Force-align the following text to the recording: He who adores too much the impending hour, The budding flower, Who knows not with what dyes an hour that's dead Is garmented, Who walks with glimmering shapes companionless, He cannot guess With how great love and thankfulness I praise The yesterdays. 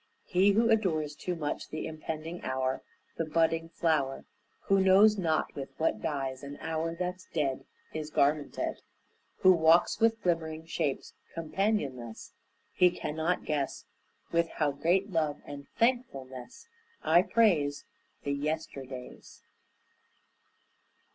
He 0.25 0.53
who 0.53 0.67
adores 0.71 1.13
too 1.15 1.35
much 1.35 1.69
the 1.69 1.85
impending 1.85 2.41
hour, 2.43 2.81
The 3.17 3.23
budding 3.25 3.69
flower, 3.69 4.25
Who 4.61 4.79
knows 4.83 5.15
not 5.19 5.53
with 5.53 5.69
what 5.77 6.01
dyes 6.01 6.41
an 6.41 6.57
hour 6.59 6.95
that's 6.95 7.27
dead 7.31 7.65
Is 7.93 8.09
garmented, 8.09 8.81
Who 9.41 9.53
walks 9.53 9.99
with 9.99 10.19
glimmering 10.23 10.65
shapes 10.65 11.13
companionless, 11.35 12.33
He 12.73 12.89
cannot 12.89 13.45
guess 13.45 13.85
With 14.31 14.49
how 14.55 14.71
great 14.71 15.11
love 15.11 15.39
and 15.45 15.67
thankfulness 15.77 16.67
I 17.03 17.21
praise 17.21 17.85
The 18.23 18.33
yesterdays. 18.33 19.43